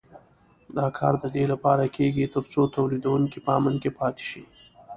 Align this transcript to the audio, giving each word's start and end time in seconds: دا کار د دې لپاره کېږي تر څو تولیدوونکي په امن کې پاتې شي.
دا 0.77 0.87
کار 0.97 1.13
د 1.23 1.25
دې 1.35 1.43
لپاره 1.53 1.83
کېږي 1.97 2.25
تر 2.33 2.43
څو 2.53 2.61
تولیدوونکي 2.75 3.39
په 3.45 3.51
امن 3.59 3.75
کې 3.81 3.89
پاتې 3.99 4.23
شي. 4.29 4.43